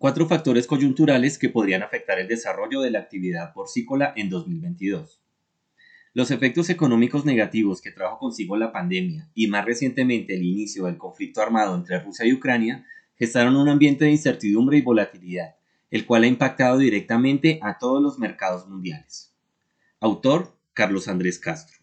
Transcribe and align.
Cuatro 0.00 0.26
factores 0.26 0.66
coyunturales 0.66 1.36
que 1.36 1.50
podrían 1.50 1.82
afectar 1.82 2.18
el 2.18 2.26
desarrollo 2.26 2.80
de 2.80 2.90
la 2.90 3.00
actividad 3.00 3.52
porcícola 3.52 4.14
en 4.16 4.30
2022. 4.30 5.20
Los 6.14 6.30
efectos 6.30 6.70
económicos 6.70 7.26
negativos 7.26 7.82
que 7.82 7.90
trajo 7.90 8.18
consigo 8.18 8.56
la 8.56 8.72
pandemia 8.72 9.28
y 9.34 9.48
más 9.48 9.66
recientemente 9.66 10.36
el 10.36 10.42
inicio 10.42 10.86
del 10.86 10.96
conflicto 10.96 11.42
armado 11.42 11.74
entre 11.74 12.00
Rusia 12.00 12.24
y 12.24 12.32
Ucrania 12.32 12.86
gestaron 13.16 13.56
un 13.56 13.68
ambiente 13.68 14.06
de 14.06 14.12
incertidumbre 14.12 14.78
y 14.78 14.80
volatilidad, 14.80 15.56
el 15.90 16.06
cual 16.06 16.22
ha 16.22 16.28
impactado 16.28 16.78
directamente 16.78 17.60
a 17.60 17.76
todos 17.76 18.02
los 18.02 18.18
mercados 18.18 18.66
mundiales. 18.66 19.34
Autor 20.00 20.56
Carlos 20.72 21.08
Andrés 21.08 21.38
Castro. 21.38 21.79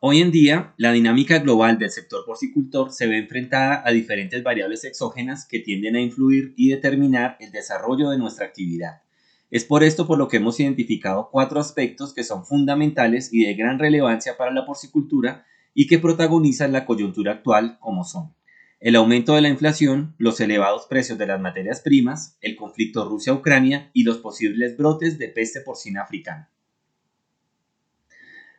Hoy 0.00 0.20
en 0.20 0.32
día, 0.32 0.74
la 0.78 0.92
dinámica 0.92 1.38
global 1.38 1.78
del 1.78 1.90
sector 1.90 2.24
porcicultor 2.24 2.90
se 2.90 3.06
ve 3.06 3.18
enfrentada 3.18 3.82
a 3.86 3.90
diferentes 3.90 4.42
variables 4.42 4.84
exógenas 4.84 5.46
que 5.46 5.60
tienden 5.60 5.94
a 5.94 6.00
influir 6.00 6.54
y 6.56 6.70
determinar 6.70 7.36
el 7.38 7.52
desarrollo 7.52 8.10
de 8.10 8.18
nuestra 8.18 8.46
actividad 8.46 9.02
es 9.50 9.64
por 9.64 9.82
esto 9.82 10.06
por 10.06 10.18
lo 10.18 10.28
que 10.28 10.36
hemos 10.36 10.60
identificado 10.60 11.28
cuatro 11.30 11.60
aspectos 11.60 12.14
que 12.14 12.24
son 12.24 12.46
fundamentales 12.46 13.32
y 13.32 13.44
de 13.44 13.54
gran 13.54 13.78
relevancia 13.78 14.36
para 14.36 14.52
la 14.52 14.64
porcicultura 14.64 15.44
y 15.74 15.86
que 15.86 15.98
protagonizan 15.98 16.72
la 16.72 16.86
coyuntura 16.86 17.32
actual 17.32 17.78
como 17.80 18.04
son 18.04 18.34
el 18.78 18.96
aumento 18.96 19.34
de 19.34 19.42
la 19.42 19.50
inflación, 19.50 20.14
los 20.16 20.40
elevados 20.40 20.86
precios 20.88 21.18
de 21.18 21.26
las 21.26 21.38
materias 21.38 21.82
primas, 21.82 22.38
el 22.40 22.56
conflicto 22.56 23.06
Rusia-Ucrania 23.06 23.90
y 23.92 24.04
los 24.04 24.16
posibles 24.16 24.78
brotes 24.78 25.18
de 25.18 25.28
peste 25.28 25.60
porcina 25.60 26.00
africana. 26.00 26.48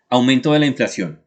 Aumento 0.09 0.53
de 0.53 0.59
la 0.59 0.67
inflación. 0.67 1.23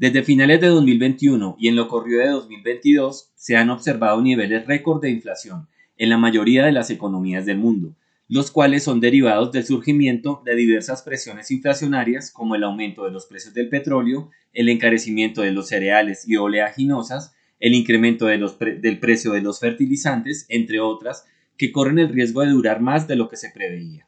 Desde 0.00 0.22
finales 0.22 0.62
de 0.62 0.68
2021 0.68 1.56
y 1.58 1.68
en 1.68 1.76
lo 1.76 1.86
corrido 1.86 2.20
de 2.20 2.30
2022 2.30 3.32
se 3.34 3.58
han 3.58 3.68
observado 3.68 4.22
niveles 4.22 4.64
récord 4.66 5.02
de 5.02 5.10
inflación 5.10 5.68
en 5.98 6.08
la 6.08 6.16
mayoría 6.16 6.64
de 6.64 6.72
las 6.72 6.88
economías 6.88 7.44
del 7.44 7.58
mundo, 7.58 7.94
los 8.26 8.50
cuales 8.50 8.82
son 8.82 9.00
derivados 9.00 9.52
del 9.52 9.66
surgimiento 9.66 10.40
de 10.46 10.54
diversas 10.54 11.02
presiones 11.02 11.50
inflacionarias 11.50 12.30
como 12.30 12.54
el 12.54 12.64
aumento 12.64 13.04
de 13.04 13.10
los 13.10 13.26
precios 13.26 13.52
del 13.52 13.68
petróleo, 13.68 14.30
el 14.54 14.70
encarecimiento 14.70 15.42
de 15.42 15.52
los 15.52 15.68
cereales 15.68 16.26
y 16.26 16.38
oleaginosas, 16.38 17.34
el 17.58 17.74
incremento 17.74 18.24
del 18.24 19.00
precio 19.00 19.32
de 19.32 19.42
los 19.42 19.60
fertilizantes, 19.60 20.46
entre 20.48 20.80
otras, 20.80 21.26
que 21.58 21.72
corren 21.72 21.98
el 21.98 22.08
riesgo 22.08 22.40
de 22.40 22.48
durar 22.48 22.80
más 22.80 23.06
de 23.06 23.16
lo 23.16 23.28
que 23.28 23.36
se 23.36 23.50
preveía. 23.50 24.06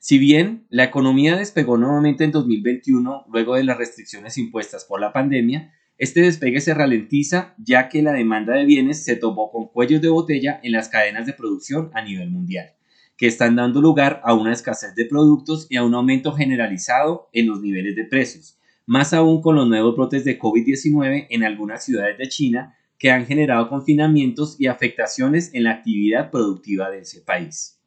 Si 0.00 0.18
bien 0.18 0.66
la 0.70 0.84
economía 0.84 1.36
despegó 1.36 1.76
nuevamente 1.76 2.24
en 2.24 2.32
2021 2.32 3.26
luego 3.32 3.56
de 3.56 3.64
las 3.64 3.78
restricciones 3.78 4.38
impuestas 4.38 4.84
por 4.84 5.00
la 5.00 5.12
pandemia, 5.12 5.74
este 5.98 6.20
despegue 6.20 6.60
se 6.60 6.74
ralentiza 6.74 7.54
ya 7.58 7.88
que 7.88 8.02
la 8.02 8.12
demanda 8.12 8.54
de 8.54 8.64
bienes 8.64 9.04
se 9.04 9.16
topó 9.16 9.50
con 9.50 9.68
cuellos 9.68 10.00
de 10.00 10.08
botella 10.08 10.60
en 10.62 10.72
las 10.72 10.88
cadenas 10.88 11.26
de 11.26 11.32
producción 11.32 11.90
a 11.94 12.02
nivel 12.02 12.30
mundial 12.30 12.72
que 13.18 13.26
están 13.26 13.56
dando 13.56 13.82
lugar 13.82 14.22
a 14.24 14.32
una 14.32 14.52
escasez 14.52 14.94
de 14.94 15.04
productos 15.04 15.66
y 15.68 15.76
a 15.76 15.82
un 15.82 15.92
aumento 15.92 16.32
generalizado 16.32 17.28
en 17.32 17.48
los 17.48 17.60
niveles 17.60 17.96
de 17.96 18.04
precios, 18.04 18.56
más 18.86 19.12
aún 19.12 19.42
con 19.42 19.56
los 19.56 19.66
nuevos 19.66 19.96
brotes 19.96 20.24
de 20.24 20.38
COVID-19 20.38 21.26
en 21.28 21.42
algunas 21.42 21.84
ciudades 21.84 22.16
de 22.16 22.28
China 22.28 22.76
que 22.96 23.10
han 23.10 23.26
generado 23.26 23.68
confinamientos 23.68 24.56
y 24.60 24.68
afectaciones 24.68 25.52
en 25.52 25.64
la 25.64 25.72
actividad 25.72 26.30
productiva 26.30 26.90
de 26.90 27.00
ese 27.00 27.20
país. 27.20 27.77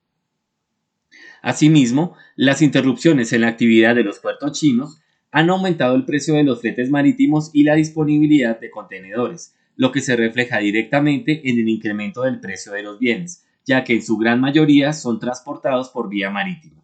Asimismo, 1.42 2.16
las 2.36 2.62
interrupciones 2.62 3.34
en 3.34 3.42
la 3.42 3.48
actividad 3.48 3.96
de 3.96 4.04
los 4.04 4.20
puertos 4.20 4.60
chinos 4.60 5.02
han 5.32 5.50
aumentado 5.50 5.96
el 5.96 6.06
precio 6.06 6.36
de 6.36 6.44
los 6.44 6.62
fletes 6.62 6.90
marítimos 6.90 7.52
y 7.54 7.64
la 7.64 7.76
disponibilidad 7.76 8.60
de 8.60 8.70
contenedores, 8.70 9.56
lo 9.76 9.92
que 9.92 10.02
se 10.02 10.16
refleja 10.16 10.60
directamente 10.60 11.50
en 11.50 11.60
el 11.60 11.70
incremento 11.70 12.24
del 12.24 12.40
precio 12.40 12.74
de 12.74 12.84
los 12.84 13.00
bienes, 13.00 13.46
ya 13.66 13.84
que 13.84 13.94
en 13.94 14.04
su 14.04 14.18
gran 14.18 14.42
mayoría 14.42 14.94
son 14.94 15.20
transportados 15.20 15.90
por 15.90 16.10
vía 16.10 16.30
marítima. 16.30 16.82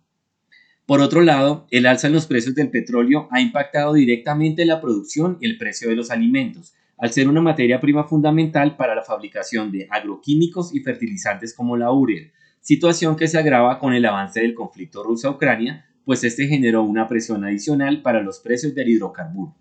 Por 0.86 1.02
otro 1.02 1.22
lado, 1.22 1.68
el 1.70 1.86
alza 1.86 2.08
en 2.08 2.14
los 2.14 2.28
precios 2.28 2.56
del 2.56 2.70
petróleo 2.70 3.28
ha 3.32 3.42
impactado 3.42 3.94
directamente 3.94 4.66
la 4.66 4.80
producción 4.80 5.38
y 5.42 5.46
el 5.46 5.58
precio 5.58 5.90
de 5.90 5.98
los 5.98 6.12
alimentos, 6.12 6.76
al 6.98 7.12
ser 7.12 7.28
una 7.28 7.42
materia 7.42 7.82
prima 7.82 8.06
fundamental 8.06 8.78
para 8.78 8.96
la 8.96 9.04
fabricación 9.04 9.72
de 9.72 9.88
agroquímicos 9.92 10.74
y 10.74 10.80
fertilizantes 10.80 11.54
como 11.54 11.76
la 11.76 11.92
urea, 11.92 12.32
situación 12.62 13.16
que 13.16 13.28
se 13.28 13.38
agrava 13.38 13.80
con 13.80 13.94
el 13.94 14.06
avance 14.06 14.42
del 14.42 14.54
conflicto 14.54 15.04
Rusia-Ucrania, 15.04 15.86
pues 16.06 16.24
este 16.24 16.48
generó 16.48 16.84
una 16.84 17.08
presión 17.08 17.44
adicional 17.44 18.02
para 18.02 18.22
los 18.22 18.40
precios 18.40 18.74
del 18.74 18.90
hidrocarburo. 18.90 19.56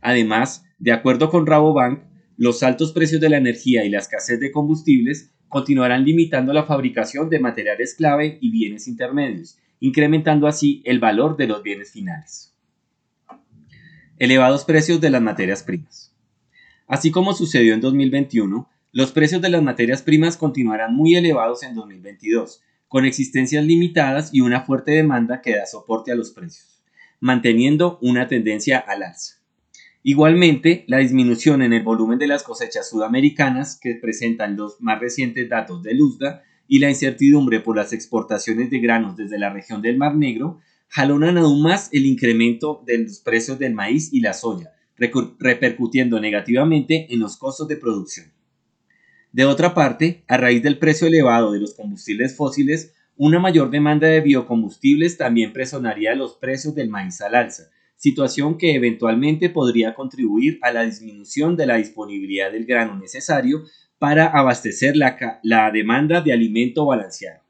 Además, 0.00 0.64
de 0.78 0.92
acuerdo 0.92 1.30
con 1.30 1.46
Rabobank, 1.46 2.02
los 2.36 2.62
altos 2.62 2.92
precios 2.92 3.20
de 3.20 3.28
la 3.28 3.38
energía 3.38 3.84
y 3.84 3.90
la 3.90 3.98
escasez 3.98 4.38
de 4.40 4.52
combustibles 4.52 5.32
continuarán 5.48 6.04
limitando 6.04 6.52
la 6.52 6.64
fabricación 6.64 7.30
de 7.30 7.38
materiales 7.38 7.94
clave 7.94 8.38
y 8.40 8.50
bienes 8.50 8.88
intermedios, 8.88 9.58
incrementando 9.80 10.46
así 10.46 10.82
el 10.84 10.98
valor 10.98 11.36
de 11.36 11.46
los 11.46 11.62
bienes 11.62 11.92
finales. 11.92 12.52
Elevados 14.18 14.64
precios 14.64 15.00
de 15.00 15.10
las 15.10 15.22
materias 15.22 15.62
primas. 15.62 16.14
Así 16.86 17.10
como 17.10 17.34
sucedió 17.34 17.74
en 17.74 17.80
2021, 17.80 18.68
los 18.94 19.10
precios 19.10 19.42
de 19.42 19.48
las 19.48 19.60
materias 19.60 20.02
primas 20.02 20.36
continuarán 20.36 20.94
muy 20.94 21.16
elevados 21.16 21.64
en 21.64 21.74
2022, 21.74 22.62
con 22.86 23.04
existencias 23.04 23.64
limitadas 23.64 24.32
y 24.32 24.40
una 24.40 24.60
fuerte 24.60 24.92
demanda 24.92 25.42
que 25.42 25.56
da 25.56 25.66
soporte 25.66 26.12
a 26.12 26.14
los 26.14 26.30
precios, 26.30 26.80
manteniendo 27.18 27.98
una 28.02 28.28
tendencia 28.28 28.78
al 28.78 29.02
alza. 29.02 29.40
Igualmente, 30.04 30.84
la 30.86 30.98
disminución 30.98 31.60
en 31.62 31.72
el 31.72 31.82
volumen 31.82 32.20
de 32.20 32.28
las 32.28 32.44
cosechas 32.44 32.88
sudamericanas 32.88 33.80
que 33.80 33.96
presentan 33.96 34.56
los 34.56 34.80
más 34.80 35.00
recientes 35.00 35.48
datos 35.48 35.82
de 35.82 35.94
Luzda 35.94 36.44
y 36.68 36.78
la 36.78 36.88
incertidumbre 36.88 37.58
por 37.58 37.74
las 37.74 37.92
exportaciones 37.92 38.70
de 38.70 38.78
granos 38.78 39.16
desde 39.16 39.40
la 39.40 39.50
región 39.50 39.82
del 39.82 39.96
Mar 39.96 40.14
Negro 40.14 40.60
jalonan 40.86 41.36
aún 41.36 41.62
más 41.62 41.88
el 41.92 42.06
incremento 42.06 42.84
de 42.86 42.98
los 42.98 43.18
precios 43.18 43.58
del 43.58 43.74
maíz 43.74 44.12
y 44.12 44.20
la 44.20 44.34
soya, 44.34 44.72
repercutiendo 44.96 46.20
negativamente 46.20 47.12
en 47.12 47.18
los 47.18 47.36
costos 47.36 47.66
de 47.66 47.76
producción. 47.76 48.32
De 49.34 49.44
otra 49.44 49.74
parte, 49.74 50.22
a 50.28 50.36
raíz 50.36 50.62
del 50.62 50.78
precio 50.78 51.08
elevado 51.08 51.50
de 51.50 51.58
los 51.58 51.74
combustibles 51.74 52.36
fósiles, 52.36 52.94
una 53.16 53.40
mayor 53.40 53.68
demanda 53.68 54.06
de 54.06 54.20
biocombustibles 54.20 55.18
también 55.18 55.52
presionaría 55.52 56.14
los 56.14 56.36
precios 56.36 56.76
del 56.76 56.88
maíz 56.88 57.20
al 57.20 57.34
alza, 57.34 57.64
situación 57.96 58.58
que 58.58 58.76
eventualmente 58.76 59.50
podría 59.50 59.96
contribuir 59.96 60.60
a 60.62 60.70
la 60.70 60.82
disminución 60.82 61.56
de 61.56 61.66
la 61.66 61.78
disponibilidad 61.78 62.52
del 62.52 62.64
grano 62.64 62.96
necesario 62.96 63.64
para 63.98 64.26
abastecer 64.26 64.96
la, 64.96 65.40
la 65.42 65.72
demanda 65.72 66.20
de 66.20 66.32
alimento 66.32 66.86
balanceado. 66.86 67.42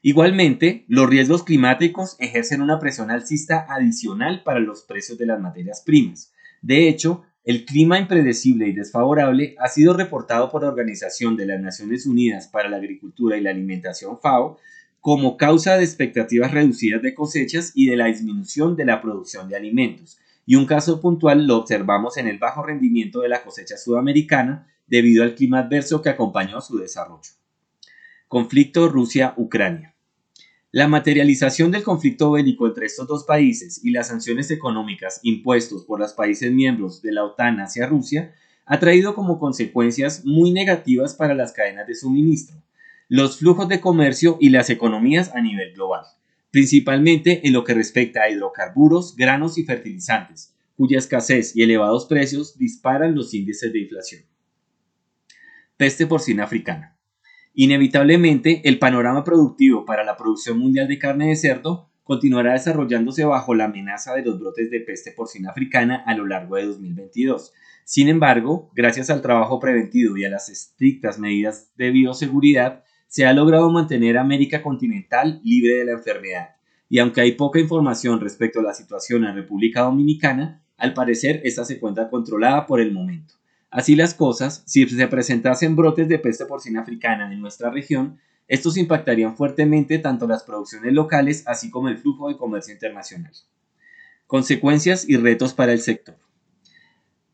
Igualmente, 0.00 0.84
los 0.86 1.10
riesgos 1.10 1.42
climáticos 1.42 2.14
ejercen 2.20 2.62
una 2.62 2.78
presión 2.78 3.10
alcista 3.10 3.66
adicional 3.68 4.44
para 4.44 4.60
los 4.60 4.82
precios 4.82 5.18
de 5.18 5.26
las 5.26 5.40
materias 5.40 5.82
primas. 5.84 6.32
De 6.62 6.88
hecho, 6.88 7.24
el 7.44 7.66
clima 7.66 7.98
impredecible 7.98 8.68
y 8.68 8.72
desfavorable 8.72 9.54
ha 9.58 9.68
sido 9.68 9.92
reportado 9.94 10.50
por 10.50 10.62
la 10.62 10.68
Organización 10.68 11.36
de 11.36 11.46
las 11.46 11.60
Naciones 11.60 12.06
Unidas 12.06 12.48
para 12.48 12.70
la 12.70 12.78
Agricultura 12.78 13.36
y 13.36 13.42
la 13.42 13.50
Alimentación 13.50 14.18
FAO 14.18 14.58
como 15.00 15.36
causa 15.36 15.76
de 15.76 15.84
expectativas 15.84 16.52
reducidas 16.52 17.02
de 17.02 17.14
cosechas 17.14 17.72
y 17.74 17.86
de 17.86 17.96
la 17.96 18.06
disminución 18.06 18.74
de 18.76 18.86
la 18.86 19.02
producción 19.02 19.50
de 19.50 19.56
alimentos. 19.56 20.18
Y 20.46 20.54
un 20.54 20.64
caso 20.64 21.02
puntual 21.02 21.46
lo 21.46 21.58
observamos 21.58 22.16
en 22.16 22.28
el 22.28 22.38
bajo 22.38 22.62
rendimiento 22.62 23.20
de 23.20 23.28
la 23.28 23.42
cosecha 23.42 23.76
sudamericana 23.76 24.66
debido 24.86 25.22
al 25.22 25.34
clima 25.34 25.58
adverso 25.58 26.00
que 26.00 26.08
acompañó 26.08 26.62
su 26.62 26.78
desarrollo. 26.78 27.30
Conflicto 28.28 28.88
Rusia-Ucrania. 28.88 29.93
La 30.74 30.88
materialización 30.88 31.70
del 31.70 31.84
conflicto 31.84 32.32
bélico 32.32 32.66
entre 32.66 32.86
estos 32.86 33.06
dos 33.06 33.22
países 33.22 33.80
y 33.84 33.92
las 33.92 34.08
sanciones 34.08 34.50
económicas 34.50 35.20
impuestos 35.22 35.84
por 35.84 36.00
los 36.00 36.14
países 36.14 36.50
miembros 36.50 37.00
de 37.00 37.12
la 37.12 37.22
OTAN 37.22 37.60
hacia 37.60 37.86
Rusia 37.86 38.34
ha 38.66 38.80
traído 38.80 39.14
como 39.14 39.38
consecuencias 39.38 40.24
muy 40.24 40.50
negativas 40.50 41.14
para 41.14 41.36
las 41.36 41.52
cadenas 41.52 41.86
de 41.86 41.94
suministro, 41.94 42.60
los 43.08 43.38
flujos 43.38 43.68
de 43.68 43.80
comercio 43.80 44.36
y 44.40 44.48
las 44.48 44.68
economías 44.68 45.30
a 45.36 45.40
nivel 45.40 45.74
global, 45.74 46.06
principalmente 46.50 47.46
en 47.46 47.52
lo 47.52 47.62
que 47.62 47.74
respecta 47.74 48.24
a 48.24 48.30
hidrocarburos, 48.30 49.14
granos 49.14 49.58
y 49.58 49.62
fertilizantes, 49.62 50.56
cuya 50.76 50.98
escasez 50.98 51.54
y 51.54 51.62
elevados 51.62 52.06
precios 52.06 52.58
disparan 52.58 53.14
los 53.14 53.32
índices 53.32 53.72
de 53.72 53.78
inflación. 53.78 54.22
Peste 55.76 56.08
porcina 56.08 56.42
africana. 56.42 56.93
Inevitablemente, 57.54 58.62
el 58.64 58.80
panorama 58.80 59.22
productivo 59.22 59.84
para 59.84 60.02
la 60.02 60.16
producción 60.16 60.58
mundial 60.58 60.88
de 60.88 60.98
carne 60.98 61.28
de 61.28 61.36
cerdo 61.36 61.88
continuará 62.02 62.52
desarrollándose 62.52 63.24
bajo 63.24 63.54
la 63.54 63.66
amenaza 63.66 64.12
de 64.14 64.22
los 64.22 64.40
brotes 64.40 64.70
de 64.70 64.80
peste 64.80 65.12
porcina 65.12 65.50
africana 65.50 66.02
a 66.04 66.14
lo 66.16 66.26
largo 66.26 66.56
de 66.56 66.66
2022. 66.66 67.52
Sin 67.84 68.08
embargo, 68.08 68.70
gracias 68.74 69.08
al 69.08 69.22
trabajo 69.22 69.60
preventivo 69.60 70.16
y 70.16 70.24
a 70.24 70.30
las 70.30 70.48
estrictas 70.48 71.20
medidas 71.20 71.70
de 71.76 71.92
bioseguridad, 71.92 72.82
se 73.06 73.24
ha 73.24 73.32
logrado 73.32 73.70
mantener 73.70 74.18
América 74.18 74.60
continental 74.60 75.40
libre 75.44 75.74
de 75.74 75.84
la 75.84 75.92
enfermedad, 75.92 76.56
y 76.88 76.98
aunque 76.98 77.20
hay 77.20 77.32
poca 77.32 77.60
información 77.60 78.20
respecto 78.20 78.58
a 78.58 78.64
la 78.64 78.74
situación 78.74 79.24
en 79.24 79.36
República 79.36 79.82
Dominicana, 79.82 80.64
al 80.76 80.92
parecer 80.92 81.40
esta 81.44 81.64
se 81.64 81.74
encuentra 81.74 82.10
controlada 82.10 82.66
por 82.66 82.80
el 82.80 82.92
momento. 82.92 83.34
Así 83.74 83.96
las 83.96 84.14
cosas, 84.14 84.62
si 84.66 84.86
se 84.86 85.08
presentasen 85.08 85.74
brotes 85.74 86.08
de 86.08 86.20
peste 86.20 86.46
porcina 86.46 86.82
africana 86.82 87.32
en 87.32 87.40
nuestra 87.40 87.70
región, 87.70 88.20
estos 88.46 88.76
impactarían 88.76 89.36
fuertemente 89.36 89.98
tanto 89.98 90.28
las 90.28 90.44
producciones 90.44 90.92
locales 90.92 91.42
así 91.48 91.72
como 91.72 91.88
el 91.88 91.98
flujo 91.98 92.28
de 92.28 92.36
comercio 92.36 92.72
internacional. 92.72 93.32
Consecuencias 94.28 95.08
y 95.08 95.16
retos 95.16 95.54
para 95.54 95.72
el 95.72 95.80
sector. 95.80 96.14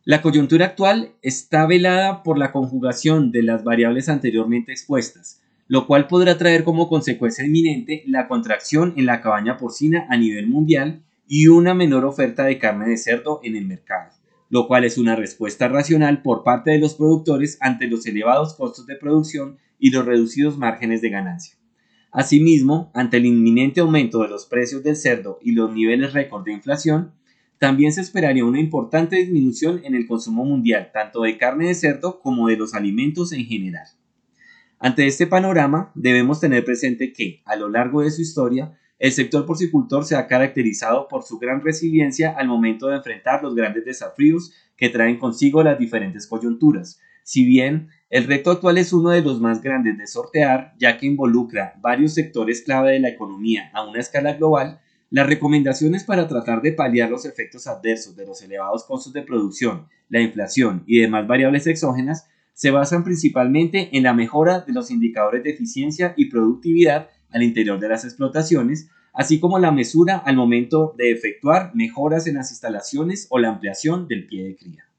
La 0.04 0.22
coyuntura 0.22 0.64
actual 0.64 1.12
está 1.20 1.66
velada 1.66 2.22
por 2.22 2.38
la 2.38 2.52
conjugación 2.52 3.32
de 3.32 3.42
las 3.42 3.62
variables 3.62 4.08
anteriormente 4.08 4.72
expuestas, 4.72 5.42
lo 5.68 5.86
cual 5.86 6.06
podrá 6.06 6.38
traer 6.38 6.64
como 6.64 6.88
consecuencia 6.88 7.44
inminente 7.44 8.02
la 8.06 8.28
contracción 8.28 8.94
en 8.96 9.04
la 9.04 9.20
cabaña 9.20 9.58
porcina 9.58 10.06
a 10.08 10.16
nivel 10.16 10.46
mundial 10.46 11.02
y 11.28 11.48
una 11.48 11.74
menor 11.74 12.06
oferta 12.06 12.44
de 12.44 12.58
carne 12.58 12.88
de 12.88 12.96
cerdo 12.96 13.40
en 13.42 13.56
el 13.56 13.66
mercado 13.66 14.19
lo 14.50 14.66
cual 14.66 14.84
es 14.84 14.98
una 14.98 15.16
respuesta 15.16 15.68
racional 15.68 16.22
por 16.22 16.42
parte 16.42 16.72
de 16.72 16.78
los 16.78 16.94
productores 16.94 17.56
ante 17.60 17.86
los 17.86 18.04
elevados 18.06 18.54
costos 18.54 18.86
de 18.86 18.96
producción 18.96 19.56
y 19.78 19.90
los 19.90 20.04
reducidos 20.04 20.58
márgenes 20.58 21.00
de 21.00 21.08
ganancia. 21.08 21.56
Asimismo, 22.10 22.90
ante 22.92 23.18
el 23.18 23.26
inminente 23.26 23.80
aumento 23.80 24.22
de 24.22 24.28
los 24.28 24.46
precios 24.46 24.82
del 24.82 24.96
cerdo 24.96 25.38
y 25.40 25.52
los 25.52 25.72
niveles 25.72 26.12
récord 26.12 26.44
de 26.44 26.52
inflación, 26.52 27.12
también 27.58 27.92
se 27.92 28.00
esperaría 28.00 28.44
una 28.44 28.58
importante 28.58 29.16
disminución 29.16 29.82
en 29.84 29.94
el 29.94 30.06
consumo 30.06 30.44
mundial 30.44 30.90
tanto 30.92 31.22
de 31.22 31.38
carne 31.38 31.68
de 31.68 31.74
cerdo 31.74 32.20
como 32.20 32.48
de 32.48 32.56
los 32.56 32.74
alimentos 32.74 33.32
en 33.32 33.44
general. 33.44 33.86
Ante 34.80 35.06
este 35.06 35.26
panorama, 35.26 35.92
debemos 35.94 36.40
tener 36.40 36.64
presente 36.64 37.12
que, 37.12 37.42
a 37.44 37.54
lo 37.54 37.68
largo 37.68 38.00
de 38.00 38.10
su 38.10 38.22
historia, 38.22 38.78
el 39.00 39.12
sector 39.12 39.46
porcicultor 39.46 40.04
se 40.04 40.14
ha 40.14 40.26
caracterizado 40.26 41.08
por 41.08 41.22
su 41.22 41.38
gran 41.38 41.62
resiliencia 41.62 42.34
al 42.36 42.48
momento 42.48 42.86
de 42.86 42.96
enfrentar 42.96 43.42
los 43.42 43.54
grandes 43.54 43.86
desafíos 43.86 44.52
que 44.76 44.90
traen 44.90 45.18
consigo 45.18 45.62
las 45.62 45.78
diferentes 45.78 46.26
coyunturas. 46.26 47.00
Si 47.24 47.46
bien 47.46 47.88
el 48.10 48.24
reto 48.24 48.50
actual 48.50 48.76
es 48.76 48.92
uno 48.92 49.08
de 49.08 49.22
los 49.22 49.40
más 49.40 49.62
grandes 49.62 49.96
de 49.96 50.06
sortear, 50.06 50.74
ya 50.78 50.98
que 50.98 51.06
involucra 51.06 51.78
varios 51.80 52.12
sectores 52.12 52.60
clave 52.60 52.92
de 52.92 53.00
la 53.00 53.08
economía 53.08 53.70
a 53.72 53.88
una 53.88 54.00
escala 54.00 54.34
global, 54.34 54.80
las 55.08 55.26
recomendaciones 55.26 56.04
para 56.04 56.28
tratar 56.28 56.60
de 56.60 56.72
paliar 56.72 57.08
los 57.08 57.24
efectos 57.24 57.66
adversos 57.66 58.14
de 58.16 58.26
los 58.26 58.42
elevados 58.42 58.84
costos 58.84 59.14
de 59.14 59.22
producción, 59.22 59.88
la 60.10 60.20
inflación 60.20 60.84
y 60.86 60.98
demás 60.98 61.26
variables 61.26 61.66
exógenas 61.66 62.28
se 62.52 62.70
basan 62.70 63.02
principalmente 63.02 63.96
en 63.96 64.02
la 64.02 64.12
mejora 64.12 64.60
de 64.60 64.74
los 64.74 64.90
indicadores 64.90 65.42
de 65.42 65.50
eficiencia 65.52 66.12
y 66.18 66.26
productividad 66.26 67.08
al 67.32 67.42
interior 67.42 67.78
de 67.78 67.88
las 67.88 68.04
explotaciones, 68.04 68.88
así 69.12 69.40
como 69.40 69.58
la 69.58 69.72
mesura 69.72 70.18
al 70.18 70.36
momento 70.36 70.94
de 70.96 71.10
efectuar 71.12 71.72
mejoras 71.74 72.26
en 72.26 72.36
las 72.36 72.50
instalaciones 72.50 73.26
o 73.30 73.38
la 73.38 73.48
ampliación 73.48 74.08
del 74.08 74.26
pie 74.26 74.44
de 74.44 74.56
cría. 74.56 74.89